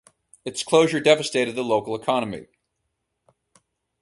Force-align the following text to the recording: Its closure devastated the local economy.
Its 0.45 0.63
closure 0.63 0.99
devastated 0.99 1.51
the 1.55 1.63
local 1.63 1.93
economy. 1.95 2.47